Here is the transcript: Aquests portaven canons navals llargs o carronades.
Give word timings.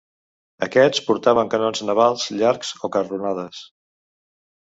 Aquests 0.67 1.01
portaven 1.09 1.51
canons 1.55 1.81
navals 1.89 2.25
llargs 2.39 2.73
o 2.89 2.93
carronades. 2.97 3.61